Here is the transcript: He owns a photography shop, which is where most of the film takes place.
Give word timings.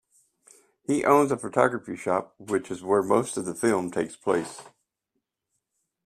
He 0.87 1.05
owns 1.05 1.31
a 1.31 1.37
photography 1.37 1.95
shop, 1.95 2.33
which 2.39 2.71
is 2.71 2.81
where 2.81 3.03
most 3.03 3.37
of 3.37 3.45
the 3.45 3.53
film 3.53 3.91
takes 3.91 4.15
place. 4.15 4.59